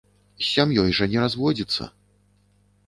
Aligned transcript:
З 0.43 0.47
сям'ёй 0.51 0.95
жа 1.01 1.09
не 1.13 1.19
разводзіцца! 1.25 1.83